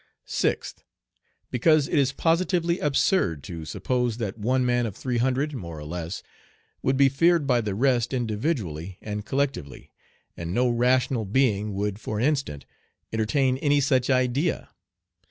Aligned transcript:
Sixth. 0.25 0.83
Because 1.51 1.87
it 1.87 1.99
is 1.99 2.11
positively 2.11 2.79
absurd 2.79 3.43
to 3.43 3.65
suppose 3.65 4.17
that 4.17 4.35
one 4.35 4.65
man 4.65 4.87
of 4.87 4.95
three 4.95 5.17
hundred 5.19 5.53
more 5.53 5.77
or 5.77 5.83
less 5.83 6.23
would 6.81 6.97
be 6.97 7.07
feared 7.07 7.45
by 7.45 7.61
the 7.61 7.75
rest 7.75 8.11
individually 8.11 8.97
and 9.03 9.27
collectively, 9.27 9.91
and 10.35 10.55
no 10.55 10.67
rational 10.69 11.25
being 11.25 11.75
would 11.75 11.99
for 11.99 12.17
an 12.17 12.25
instant 12.25 12.65
entertain 13.13 13.59
any 13.59 13.79
such 13.79 14.09
idea. 14.09 14.69